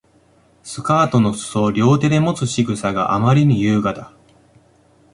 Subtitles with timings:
[0.63, 4.11] スカートの裾を両手でもつ仕草があまりに優雅だ